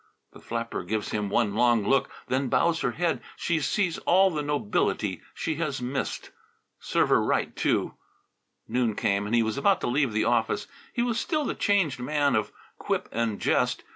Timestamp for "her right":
7.09-7.55